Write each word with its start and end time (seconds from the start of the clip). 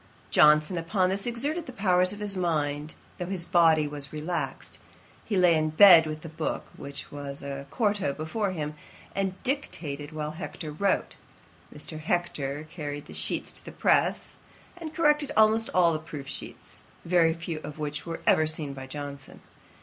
Johnson 0.31 0.79
upon 0.79 1.09
this 1.09 1.27
exerted 1.27 1.67
the 1.67 1.71
powers 1.71 2.11
of 2.11 2.17
his 2.17 2.35
mind, 2.35 2.95
though 3.19 3.27
his 3.27 3.45
body 3.45 3.87
was 3.87 4.11
relaxed. 4.11 4.79
He 5.25 5.37
lay 5.37 5.53
in 5.55 5.69
bed 5.69 6.07
with 6.07 6.21
the 6.23 6.27
book, 6.27 6.71
which 6.75 7.11
was 7.11 7.43
a 7.43 7.67
quarto, 7.69 8.11
before 8.11 8.49
him, 8.49 8.73
and 9.13 9.35
dictated 9.43 10.11
while 10.11 10.31
Hector 10.31 10.71
wrote. 10.71 11.17
Mr. 11.71 11.99
Hector 11.99 12.63
carried 12.67 13.05
the 13.05 13.13
sheets 13.13 13.53
to 13.53 13.63
the 13.63 13.71
press, 13.71 14.39
and 14.75 14.91
corrected 14.91 15.31
almost 15.37 15.69
all 15.71 15.93
the 15.93 15.99
proof 15.99 16.27
sheets, 16.27 16.81
very 17.05 17.35
few 17.35 17.59
of 17.59 17.77
which 17.77 18.03
were 18.03 18.21
even 18.27 18.47
seen 18.47 18.73
by 18.73 18.87
Johnson. 18.87 19.39